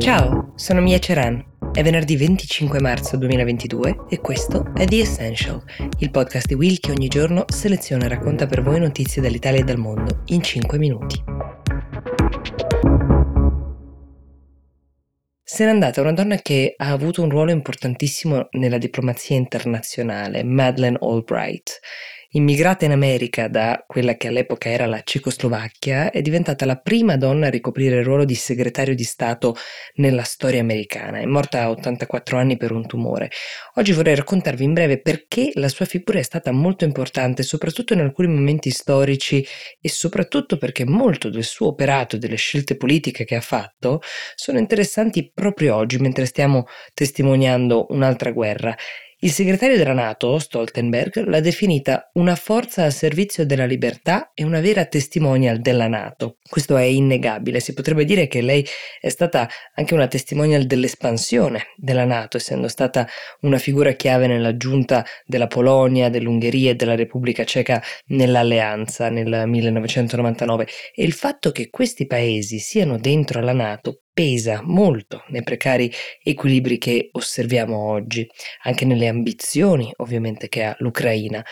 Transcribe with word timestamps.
Ciao, 0.00 0.54
sono 0.56 0.80
Mia 0.80 0.98
Ceran. 0.98 1.44
È 1.74 1.82
venerdì 1.82 2.16
25 2.16 2.80
marzo 2.80 3.18
2022 3.18 4.06
e 4.08 4.18
questo 4.18 4.72
è 4.74 4.86
The 4.86 5.00
Essential, 5.00 5.62
il 5.98 6.10
podcast 6.10 6.46
di 6.46 6.54
Will 6.54 6.78
che 6.78 6.90
ogni 6.90 7.08
giorno 7.08 7.44
seleziona 7.46 8.06
e 8.06 8.08
racconta 8.08 8.46
per 8.46 8.62
voi 8.62 8.80
notizie 8.80 9.20
dall'Italia 9.20 9.60
e 9.60 9.64
dal 9.64 9.76
mondo 9.76 10.22
in 10.28 10.42
5 10.42 10.78
minuti. 10.78 11.22
Se 15.42 15.64
n'è 15.64 15.70
andata 15.70 16.00
una 16.00 16.14
donna 16.14 16.36
che 16.36 16.72
ha 16.78 16.92
avuto 16.92 17.22
un 17.22 17.28
ruolo 17.28 17.50
importantissimo 17.50 18.48
nella 18.52 18.78
diplomazia 18.78 19.36
internazionale, 19.36 20.42
Madeleine 20.44 20.96
Albright. 20.98 21.78
Immigrata 22.32 22.84
in 22.84 22.92
America 22.92 23.48
da 23.48 23.82
quella 23.84 24.14
che 24.14 24.28
all'epoca 24.28 24.68
era 24.68 24.86
la 24.86 25.02
Cecoslovacchia, 25.02 26.12
è 26.12 26.22
diventata 26.22 26.64
la 26.64 26.76
prima 26.76 27.16
donna 27.16 27.48
a 27.48 27.50
ricoprire 27.50 27.98
il 27.98 28.04
ruolo 28.04 28.24
di 28.24 28.36
segretario 28.36 28.94
di 28.94 29.02
Stato 29.02 29.56
nella 29.94 30.22
storia 30.22 30.60
americana. 30.60 31.18
È 31.18 31.24
morta 31.24 31.62
a 31.62 31.70
84 31.70 32.38
anni 32.38 32.56
per 32.56 32.70
un 32.70 32.86
tumore. 32.86 33.32
Oggi 33.74 33.90
vorrei 33.90 34.14
raccontarvi 34.14 34.62
in 34.62 34.74
breve 34.74 35.00
perché 35.00 35.50
la 35.54 35.66
sua 35.66 35.86
figura 35.86 36.20
è 36.20 36.22
stata 36.22 36.52
molto 36.52 36.84
importante, 36.84 37.42
soprattutto 37.42 37.94
in 37.94 38.00
alcuni 38.00 38.28
momenti 38.28 38.70
storici 38.70 39.44
e 39.80 39.88
soprattutto 39.88 40.56
perché 40.56 40.84
molto 40.84 41.30
del 41.30 41.42
suo 41.42 41.66
operato 41.66 42.16
delle 42.16 42.36
scelte 42.36 42.76
politiche 42.76 43.24
che 43.24 43.34
ha 43.34 43.40
fatto 43.40 44.02
sono 44.36 44.60
interessanti 44.60 45.32
proprio 45.34 45.74
oggi 45.74 45.98
mentre 45.98 46.26
stiamo 46.26 46.68
testimoniando 46.94 47.86
un'altra 47.88 48.30
guerra 48.30 48.76
il 49.22 49.32
segretario 49.32 49.76
della 49.76 49.92
Nato, 49.92 50.38
Stoltenberg, 50.38 51.26
l'ha 51.26 51.40
definita 51.40 52.08
una 52.14 52.36
forza 52.36 52.84
al 52.84 52.92
servizio 52.92 53.44
della 53.44 53.66
libertà 53.66 54.30
e 54.32 54.44
una 54.44 54.60
vera 54.60 54.86
testimonial 54.86 55.60
della 55.60 55.88
Nato. 55.88 56.38
Questo 56.48 56.78
è 56.78 56.84
innegabile, 56.84 57.60
si 57.60 57.74
potrebbe 57.74 58.06
dire 58.06 58.28
che 58.28 58.40
lei 58.40 58.66
è 58.98 59.10
stata 59.10 59.46
anche 59.74 59.92
una 59.92 60.06
testimonial 60.06 60.64
dell'espansione 60.64 61.66
della 61.76 62.06
Nato, 62.06 62.38
essendo 62.38 62.66
stata 62.68 63.06
una 63.42 63.58
figura 63.58 63.92
chiave 63.92 64.26
nella 64.26 64.56
giunta 64.56 65.04
della 65.26 65.48
Polonia, 65.48 66.08
dell'Ungheria 66.08 66.70
e 66.70 66.74
della 66.74 66.94
Repubblica 66.96 67.44
Ceca 67.44 67.82
nell'alleanza 68.06 69.10
nel 69.10 69.42
1999 69.46 70.66
e 70.94 71.04
il 71.04 71.12
fatto 71.12 71.50
che 71.50 71.68
questi 71.68 72.06
paesi 72.06 72.58
siano 72.58 72.96
dentro 72.96 73.42
la 73.42 73.52
Nato 73.52 74.04
pesa 74.12 74.60
molto 74.62 75.24
nei 75.28 75.42
precari 75.42 75.90
equilibri 76.22 76.78
che 76.78 77.08
osserviamo 77.12 77.76
oggi, 77.76 78.28
anche 78.62 78.84
nelle 78.84 79.08
ambizioni 79.08 79.92
ovviamente 79.96 80.48
che 80.48 80.64
ha 80.64 80.74
l'Ucraina. 80.78 81.44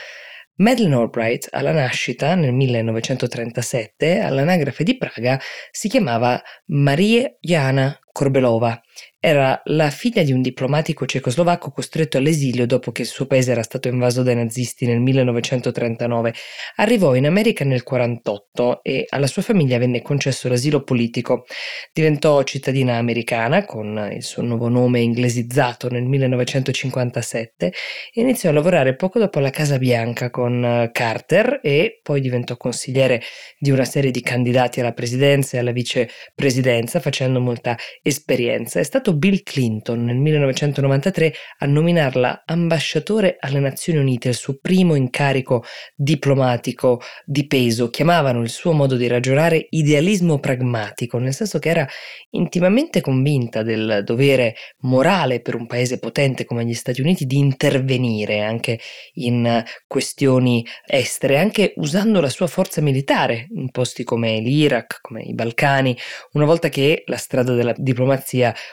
Madeleine 0.56 0.96
Albright 0.96 1.48
alla 1.52 1.70
nascita 1.70 2.34
nel 2.34 2.52
1937 2.52 4.18
all'anagrafe 4.18 4.82
di 4.82 4.96
Praga 4.96 5.40
si 5.70 5.88
chiamava 5.88 6.42
Marie 6.66 7.36
Jana 7.40 7.96
Korbelova 8.18 8.82
era 9.20 9.60
la 9.64 9.90
figlia 9.90 10.22
di 10.22 10.30
un 10.30 10.42
diplomatico 10.42 11.04
cecoslovacco 11.04 11.72
costretto 11.72 12.18
all'esilio 12.18 12.66
dopo 12.66 12.92
che 12.92 13.02
il 13.02 13.08
suo 13.08 13.26
paese 13.26 13.50
era 13.50 13.64
stato 13.64 13.88
invaso 13.88 14.22
dai 14.22 14.36
nazisti 14.36 14.86
nel 14.86 15.00
1939. 15.00 16.34
Arrivò 16.76 17.16
in 17.16 17.26
America 17.26 17.64
nel 17.64 17.82
1948 17.84 18.82
e 18.82 19.06
alla 19.08 19.26
sua 19.26 19.42
famiglia 19.42 19.78
venne 19.78 20.02
concesso 20.02 20.48
l'asilo 20.48 20.84
politico. 20.84 21.46
Diventò 21.92 22.44
cittadina 22.44 22.96
americana 22.96 23.64
con 23.64 24.08
il 24.12 24.22
suo 24.22 24.42
nuovo 24.42 24.68
nome 24.68 25.00
inglesizzato 25.00 25.88
nel 25.88 26.04
1957 26.04 27.66
e 27.66 28.20
iniziò 28.20 28.50
a 28.50 28.52
lavorare 28.52 28.94
poco 28.94 29.18
dopo 29.18 29.38
alla 29.38 29.50
Casa 29.50 29.78
Bianca 29.78 30.30
con 30.30 30.64
eh, 30.64 30.90
Carter 30.92 31.58
e 31.60 31.98
poi 32.04 32.20
diventò 32.20 32.56
consigliere 32.56 33.20
di 33.58 33.72
una 33.72 33.84
serie 33.84 34.12
di 34.12 34.20
candidati 34.20 34.78
alla 34.78 34.92
presidenza 34.92 35.56
e 35.56 35.60
alla 35.60 35.72
vicepresidenza 35.72 37.00
facendo 37.00 37.40
molta 37.40 37.76
esperienza. 38.08 38.80
È 38.80 38.82
stato 38.82 39.14
Bill 39.14 39.42
Clinton 39.42 40.04
nel 40.04 40.16
1993 40.16 41.34
a 41.58 41.66
nominarla 41.66 42.42
ambasciatore 42.46 43.36
alle 43.38 43.60
Nazioni 43.60 43.98
Unite, 43.98 44.28
il 44.28 44.34
suo 44.34 44.58
primo 44.60 44.94
incarico 44.94 45.64
diplomatico 45.94 47.00
di 47.24 47.46
peso. 47.46 47.90
Chiamavano 47.90 48.42
il 48.42 48.48
suo 48.48 48.72
modo 48.72 48.96
di 48.96 49.06
ragionare 49.06 49.66
idealismo 49.70 50.38
pragmatico, 50.38 51.18
nel 51.18 51.34
senso 51.34 51.58
che 51.58 51.68
era 51.68 51.86
intimamente 52.30 53.00
convinta 53.00 53.62
del 53.62 54.02
dovere 54.04 54.54
morale 54.80 55.40
per 55.40 55.54
un 55.54 55.66
paese 55.66 55.98
potente 55.98 56.44
come 56.44 56.64
gli 56.64 56.74
Stati 56.74 57.00
Uniti 57.00 57.26
di 57.26 57.38
intervenire 57.38 58.40
anche 58.40 58.78
in 59.14 59.62
questioni 59.86 60.64
estere, 60.86 61.38
anche 61.38 61.72
usando 61.76 62.20
la 62.20 62.28
sua 62.28 62.46
forza 62.46 62.80
militare 62.80 63.48
in 63.54 63.70
posti 63.70 64.04
come 64.04 64.40
l'Iraq, 64.40 64.98
come 65.00 65.22
i 65.22 65.34
Balcani, 65.34 65.96
una 66.32 66.44
volta 66.44 66.68
che 66.68 67.02
la 67.06 67.16
strada 67.16 67.52
della 67.52 67.74
diplomazia 67.76 67.96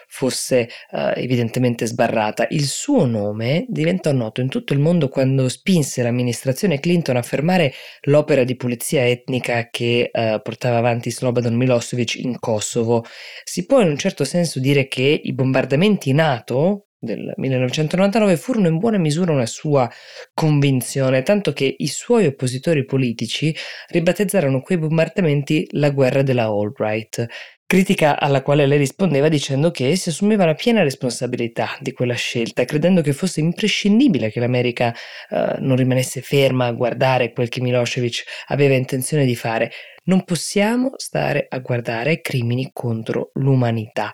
fosse 0.07 0.69
uh, 0.91 1.11
evidentemente 1.15 1.85
sbarrata. 1.85 2.47
Il 2.49 2.65
suo 2.65 3.05
nome 3.05 3.65
diventò 3.67 4.11
noto 4.11 4.41
in 4.41 4.49
tutto 4.49 4.73
il 4.73 4.79
mondo 4.79 5.09
quando 5.09 5.49
spinse 5.49 6.03
l'amministrazione 6.03 6.79
Clinton 6.79 7.17
a 7.17 7.21
fermare 7.21 7.73
l'opera 8.03 8.43
di 8.43 8.55
pulizia 8.55 9.07
etnica 9.07 9.69
che 9.69 10.09
uh, 10.11 10.41
portava 10.41 10.77
avanti 10.77 11.11
Slobodan 11.11 11.55
Milosevic 11.55 12.15
in 12.15 12.39
Kosovo. 12.39 13.03
Si 13.43 13.65
può 13.65 13.81
in 13.81 13.89
un 13.89 13.97
certo 13.97 14.23
senso 14.23 14.59
dire 14.59 14.87
che 14.87 15.21
i 15.23 15.33
bombardamenti 15.33 16.11
NATO 16.13 16.85
del 17.05 17.33
1999 17.37 18.35
furono 18.35 18.67
in 18.67 18.77
buona 18.77 18.97
misura 18.97 19.31
una 19.31 19.45
sua 19.45 19.89
convinzione, 20.33 21.23
tanto 21.23 21.53
che 21.53 21.73
i 21.77 21.87
suoi 21.87 22.25
oppositori 22.25 22.83
politici 22.83 23.55
ribattezzarono 23.89 24.61
quei 24.61 24.77
bombardamenti 24.77 25.67
la 25.71 25.91
guerra 25.91 26.23
della 26.23 26.45
Albright. 26.45 27.25
Critica 27.67 28.19
alla 28.19 28.43
quale 28.43 28.67
lei 28.67 28.77
rispondeva 28.77 29.27
dicendo 29.27 29.71
che 29.71 29.95
si 29.95 30.09
assumeva 30.09 30.45
la 30.45 30.53
piena 30.53 30.83
responsabilità 30.83 31.75
di 31.79 31.93
quella 31.93 32.13
scelta, 32.13 32.63
credendo 32.63 33.01
che 33.01 33.11
fosse 33.11 33.39
imprescindibile 33.39 34.29
che 34.29 34.39
l'America 34.39 34.93
uh, 35.31 35.55
non 35.61 35.75
rimanesse 35.75 36.21
ferma 36.21 36.67
a 36.67 36.73
guardare 36.73 37.33
quel 37.33 37.49
che 37.49 37.61
Milosevic 37.61 38.23
aveva 38.49 38.75
intenzione 38.75 39.25
di 39.25 39.35
fare. 39.35 39.71
Non 40.03 40.23
possiamo 40.25 40.91
stare 40.97 41.47
a 41.49 41.57
guardare 41.57 42.21
crimini 42.21 42.69
contro 42.71 43.31
l'umanità. 43.33 44.11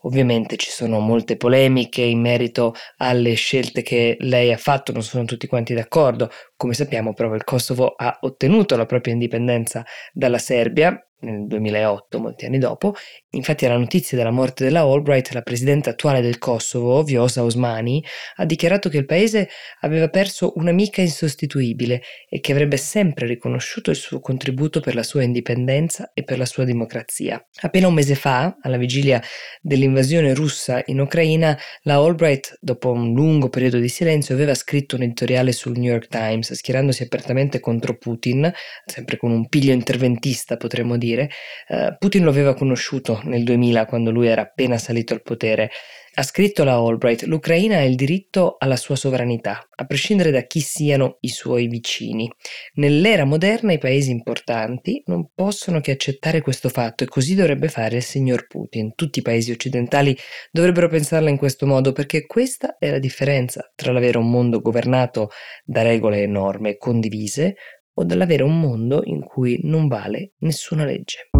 Ovviamente 0.00 0.56
ci 0.56 0.70
sono 0.70 0.98
molte 0.98 1.36
polemiche 1.36 2.02
in 2.02 2.20
merito 2.20 2.74
alle 2.96 3.34
scelte 3.34 3.82
che 3.82 4.16
lei 4.18 4.52
ha 4.52 4.56
fatto, 4.56 4.90
non 4.90 5.04
sono 5.04 5.24
tutti 5.24 5.46
quanti 5.46 5.72
d'accordo. 5.72 6.32
Come 6.56 6.74
sappiamo 6.74 7.14
però 7.14 7.32
il 7.36 7.44
Kosovo 7.44 7.94
ha 7.96 8.18
ottenuto 8.22 8.76
la 8.76 8.86
propria 8.86 9.12
indipendenza 9.12 9.84
dalla 10.12 10.38
Serbia 10.38 11.00
nel 11.20 11.46
2008, 11.46 12.18
molti 12.20 12.46
anni 12.46 12.58
dopo. 12.58 12.94
Infatti 13.30 13.66
alla 13.66 13.76
notizia 13.76 14.16
della 14.16 14.30
morte 14.30 14.64
della 14.64 14.82
Albright, 14.82 15.32
la 15.32 15.42
presidente 15.42 15.90
attuale 15.90 16.20
del 16.20 16.38
Kosovo, 16.38 17.02
Vjosa 17.02 17.42
Osmani, 17.42 18.02
ha 18.36 18.44
dichiarato 18.44 18.88
che 18.88 18.98
il 18.98 19.04
paese 19.04 19.48
aveva 19.80 20.08
perso 20.08 20.52
un'amica 20.56 21.00
insostituibile 21.00 22.02
e 22.28 22.40
che 22.40 22.52
avrebbe 22.52 22.76
sempre 22.76 23.26
riconosciuto 23.26 23.90
il 23.90 23.96
suo 23.96 24.20
contributo 24.20 24.80
per 24.80 24.94
la 24.94 25.02
sua 25.02 25.22
indipendenza 25.22 26.12
e 26.14 26.22
per 26.22 26.38
la 26.38 26.46
sua 26.46 26.64
democrazia. 26.64 27.44
Appena 27.62 27.88
un 27.88 27.94
mese 27.94 28.14
fa, 28.14 28.56
alla 28.60 28.76
vigilia 28.76 29.20
dell'invasione 29.60 30.34
russa 30.34 30.82
in 30.86 31.00
Ucraina, 31.00 31.58
la 31.82 31.96
Albright, 31.96 32.58
dopo 32.60 32.92
un 32.92 33.12
lungo 33.12 33.48
periodo 33.48 33.78
di 33.78 33.88
silenzio, 33.88 34.34
aveva 34.34 34.54
scritto 34.54 34.96
un 34.96 35.02
editoriale 35.02 35.52
sul 35.52 35.76
New 35.76 35.90
York 35.90 36.06
Times, 36.08 36.52
schierandosi 36.52 37.02
apertamente 37.02 37.60
contro 37.60 37.96
Putin, 37.96 38.50
sempre 38.86 39.16
con 39.16 39.30
un 39.30 39.48
piglio 39.48 39.72
interventista, 39.72 40.56
potremmo 40.56 40.96
dire 40.96 41.07
dire, 41.08 41.30
uh, 41.68 41.96
Putin 41.98 42.24
lo 42.24 42.30
aveva 42.30 42.54
conosciuto 42.54 43.20
nel 43.24 43.44
2000 43.44 43.86
quando 43.86 44.10
lui 44.10 44.28
era 44.28 44.42
appena 44.42 44.78
salito 44.78 45.14
al 45.14 45.22
potere. 45.22 45.70
Ha 46.18 46.24
scritto 46.24 46.64
la 46.64 46.74
Albright, 46.74 47.22
l'Ucraina 47.22 47.76
ha 47.76 47.84
il 47.84 47.94
diritto 47.94 48.56
alla 48.58 48.74
sua 48.74 48.96
sovranità, 48.96 49.68
a 49.72 49.84
prescindere 49.84 50.32
da 50.32 50.40
chi 50.40 50.58
siano 50.58 51.18
i 51.20 51.28
suoi 51.28 51.68
vicini. 51.68 52.28
Nell'era 52.74 53.24
moderna 53.24 53.72
i 53.72 53.78
paesi 53.78 54.10
importanti 54.10 55.00
non 55.06 55.30
possono 55.32 55.80
che 55.80 55.92
accettare 55.92 56.40
questo 56.40 56.70
fatto 56.70 57.04
e 57.04 57.06
così 57.06 57.36
dovrebbe 57.36 57.68
fare 57.68 57.98
il 57.98 58.02
signor 58.02 58.48
Putin. 58.48 58.94
Tutti 58.96 59.20
i 59.20 59.22
paesi 59.22 59.52
occidentali 59.52 60.16
dovrebbero 60.50 60.88
pensarla 60.88 61.30
in 61.30 61.36
questo 61.36 61.66
modo 61.66 61.92
perché 61.92 62.26
questa 62.26 62.78
è 62.78 62.90
la 62.90 62.98
differenza 62.98 63.70
tra 63.76 63.92
l'avere 63.92 64.18
un 64.18 64.28
mondo 64.28 64.60
governato 64.60 65.30
da 65.64 65.82
regole 65.82 66.22
e 66.22 66.26
norme 66.26 66.78
condivise 66.78 67.54
o 67.98 68.04
dall'avere 68.04 68.44
un 68.44 68.60
mondo 68.60 69.02
in 69.04 69.20
cui 69.20 69.58
non 69.64 69.88
vale 69.88 70.32
nessuna 70.38 70.84
legge. 70.84 71.30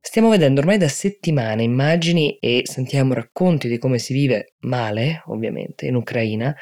Stiamo 0.00 0.30
vedendo 0.30 0.60
ormai 0.60 0.78
da 0.78 0.88
settimane 0.88 1.62
immagini 1.62 2.38
e 2.38 2.62
sentiamo 2.64 3.12
racconti 3.12 3.68
di 3.68 3.76
come 3.76 3.98
si 3.98 4.14
vive 4.14 4.54
male, 4.60 5.22
ovviamente, 5.26 5.86
in 5.86 5.94
Ucraina, 5.94 6.56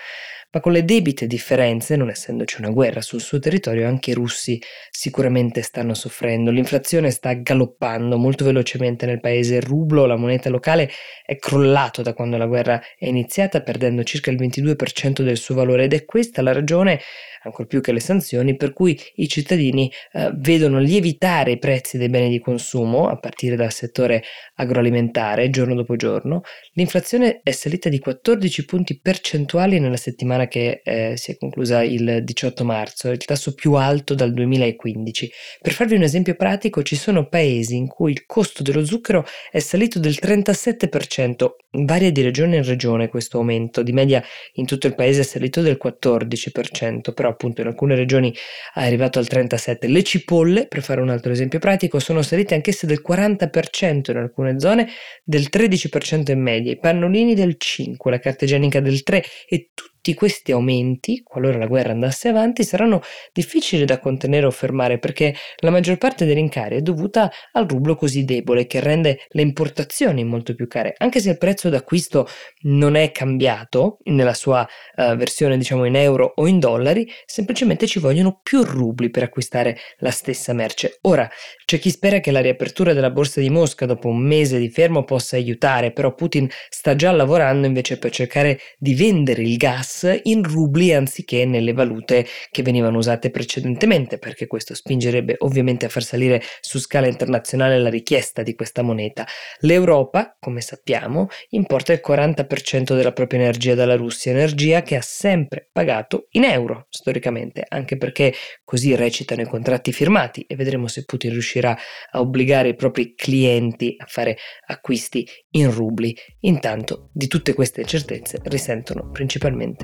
ma 0.55 0.61
con 0.61 0.71
le 0.71 0.85
debite 0.85 1.27
differenze, 1.27 1.97
non 1.97 2.11
essendoci 2.11 2.61
una 2.61 2.71
guerra 2.71 3.01
sul 3.01 3.21
suo 3.21 3.41
territorio, 3.41 3.89
anche 3.89 4.13
i 4.13 4.15
russi 4.15 4.63
sicuramente 4.89 5.63
stanno 5.63 5.95
soffrendo. 5.95 6.53
L'inflazione 6.53 7.11
sta 7.11 7.33
galoppando 7.35 8.17
molto 8.17 8.45
velocemente 8.45 9.05
nel 9.05 9.19
paese. 9.19 9.57
Il 9.57 9.63
rublo, 9.63 10.07
la 10.07 10.17
moneta 10.17 10.49
locale, 10.51 10.89
è 11.27 11.37
crollato 11.39 12.03
da 12.03 12.15
quando 12.15 12.37
la 12.37 12.47
guerra 12.47 12.81
è 12.97 13.07
iniziata, 13.07 13.63
perdendo 13.63 14.05
circa 14.05 14.31
il 14.31 14.37
22% 14.37 15.23
del 15.23 15.39
suo 15.39 15.57
valore 15.57 15.85
ed 15.85 15.93
è 15.93 16.05
questa 16.05 16.41
la 16.41 16.53
ragione 16.53 17.01
ancor 17.45 17.67
più 17.67 17.81
che 17.81 17.93
le 17.93 18.01
sanzioni, 18.01 18.57
per 18.57 18.73
cui 18.73 18.99
i 19.17 19.29
cittadini 19.29 19.91
eh, 20.13 20.31
vedono 20.35 20.79
lievitare 20.79 21.53
i 21.53 21.59
prezzi 21.59 21.99
dei 21.99 22.09
beni 22.09 22.29
di 22.29 22.41
consumo, 22.41 23.09
a 23.09 23.19
partire 23.19 23.57
dal 23.57 23.73
settore 23.73 24.23
agroalimentare, 24.55 25.51
giorno 25.51 25.75
dopo 25.75 25.97
giorno. 25.97 26.43
L'inflazione 26.73 27.41
è 27.43 27.51
salita 27.51 27.89
di 27.89 27.99
14 27.99 28.65
punti 28.65 28.99
percentuali 28.99 29.79
nella 29.79 29.97
settimana 29.97 30.44
che 30.49 30.81
eh, 30.85 31.17
si 31.17 31.33
è 31.33 31.37
conclusa 31.37 31.83
il 31.83 32.21
18 32.23 32.65
marzo, 32.65 33.11
il 33.11 33.25
tasso 33.25 33.55
più 33.55 33.75
alto 33.75 34.15
dal 34.15 34.33
2015. 34.33 35.31
Per 35.61 35.73
farvi 35.73 35.95
un 35.95 36.03
esempio 36.03 36.35
pratico, 36.35 36.83
ci 36.83 36.97
sono 36.97 37.29
paesi 37.29 37.77
in 37.77 37.87
cui 37.87 38.13
il 38.13 38.27
costo 38.27 38.63
dello 38.63 38.85
zucchero 38.85 39.25
è 39.51 39.59
salito 39.59 39.99
del 39.99 40.17
37%, 40.21 41.51
varia 41.85 42.11
di 42.11 42.23
regione 42.23 42.57
in 42.57 42.65
regione 42.65 43.09
questo 43.09 43.39
aumento, 43.39 43.83
di 43.83 43.93
media 43.93 44.23
in 44.55 44.67
tutto 44.67 44.87
il 44.87 44.95
paese 44.95 45.21
è 45.21 45.25
salito 45.25 45.61
del 45.61 45.79
14%, 45.83 47.13
però 47.13 47.29
appunto 47.29 47.61
in 47.61 47.67
alcune 47.67 47.95
regioni 47.95 48.33
è 48.75 48.85
arrivato 48.85 49.19
al 49.19 49.27
37%. 49.29 49.89
Le 49.89 50.03
cipolle, 50.03 50.67
per 50.67 50.83
fare 50.83 51.01
un 51.01 51.09
altro 51.09 51.33
esempio 51.33 51.59
pratico, 51.59 51.99
sono 51.99 52.23
salite 52.23 52.55
anch'esse 52.55 52.87
del 52.87 53.03
40% 53.07 54.11
in 54.11 54.17
alcune 54.17 54.59
zone, 54.61 54.89
del 55.25 55.49
13% 55.51 56.31
in 56.31 56.41
media, 56.41 56.73
i 56.73 56.79
pannolini 56.79 57.35
del 57.35 57.57
5%, 57.59 58.11
la 58.11 58.19
carta 58.19 58.45
igienica 58.45 58.81
del 58.81 59.03
3% 59.05 59.23
e 59.49 59.71
tutti 59.75 59.94
tutti 60.05 60.19
questi 60.19 60.53
aumenti, 60.53 61.23
qualora 61.23 61.57
la 61.57 61.67
guerra 61.67 61.93
andasse 61.93 62.29
avanti, 62.29 62.63
saranno 62.63 63.01
difficili 63.33 63.87
da 63.87 63.99
contenere 63.99 64.45
o 64.45 64.51
fermare 64.51 64.99
perché 64.99 65.35
la 65.61 65.71
maggior 65.71 65.97
parte 65.97 66.27
dei 66.27 66.35
rincari 66.35 66.77
è 66.77 66.81
dovuta 66.83 67.33
al 67.53 67.67
rublo 67.67 67.97
così 67.97 68.27
debole 68.27 68.67
che 68.67 68.81
rende 68.81 69.21
le 69.29 69.41
importazioni 69.41 70.23
molto 70.23 70.55
più 70.55 70.69
care. 70.69 70.93
Anche 70.99 71.21
se 71.21 71.31
il 71.31 71.39
prezzo 71.39 71.71
d'acquisto 71.71 72.29
non 72.65 72.97
è 72.97 73.13
cambiato 73.13 73.97
nella 74.05 74.35
sua 74.35 74.69
uh, 74.97 75.17
versione 75.17 75.57
diciamo 75.57 75.87
in 75.87 75.97
euro 75.97 76.35
o 76.35 76.47
in 76.47 76.59
dollari, 76.59 77.11
semplicemente 77.25 77.87
ci 77.87 77.99
vogliono 77.99 78.41
più 78.43 78.63
rubli 78.63 79.09
per 79.09 79.23
acquistare 79.23 79.79
la 80.01 80.11
stessa 80.11 80.53
merce. 80.53 80.99
Ora, 81.03 81.27
c'è 81.65 81.79
chi 81.79 81.89
spera 81.89 82.21
che 82.21 82.31
la 82.31 82.41
riapertura 82.41 82.93
della 82.93 83.11
borsa 83.11 83.41
di 83.41 83.49
Mosca 83.49 83.87
dopo 83.87 84.09
un 84.09 84.19
mese 84.19 84.59
di 84.59 84.69
fermo 84.69 85.05
possa 85.05 85.37
aiutare, 85.37 85.93
però 85.93 86.15
Putin 86.15 86.47
sta 86.69 86.95
già 86.95 87.11
lavorando 87.11 87.67
invece 87.67 87.97
per 87.97 88.11
cercare 88.11 88.61
di 88.77 88.95
vendere 88.95 89.41
il 89.41 89.57
gas 89.57 89.93
in 90.25 90.43
rubli 90.43 90.93
anziché 90.93 91.45
nelle 91.45 91.73
valute 91.73 92.27
che 92.51 92.63
venivano 92.63 92.99
usate 92.99 93.31
precedentemente, 93.31 94.19
perché 94.19 94.47
questo 94.47 94.75
spingerebbe 94.75 95.37
ovviamente 95.39 95.87
a 95.87 95.89
far 95.89 96.03
salire 96.03 96.43
su 96.61 96.79
scala 96.79 97.07
internazionale 97.07 97.79
la 97.79 97.89
richiesta 97.89 98.43
di 98.43 98.55
questa 98.55 98.83
moneta. 98.83 99.27
L'Europa, 99.61 100.37
come 100.39 100.61
sappiamo, 100.61 101.29
importa 101.51 101.93
il 101.93 102.03
40% 102.07 102.95
della 102.95 103.13
propria 103.13 103.41
energia 103.41 103.75
dalla 103.75 103.97
Russia, 103.97 104.33
energia 104.33 104.83
che 104.83 104.97
ha 104.97 105.03
sempre 105.03 105.69
pagato 105.73 106.27
in 106.31 106.45
euro 106.45 106.87
storicamente, 106.91 107.65
anche 107.69 107.97
perché 107.97 108.33
così 108.65 108.95
recitano 108.95 109.43
i 109.43 109.47
contratti 109.47 109.93
firmati 109.93 110.43
e 110.43 110.57
vedremo 110.57 110.89
se 110.89 111.05
Putin 111.05 111.31
riuscirà 111.31 111.77
a 112.11 112.21
obbligare 112.21 112.71
i 112.71 112.75
propri 112.75 113.15
clienti 113.15 113.95
a 113.99 114.07
fare 114.07 114.37
acquisti 114.67 115.27
in 115.51 115.71
rubli. 115.71 116.15
Intanto 116.41 117.11
di 117.13 117.27
tutte 117.27 117.55
queste 117.55 117.83
incertezze 117.83 118.41
risentono 118.45 119.11
principalmente 119.11 119.84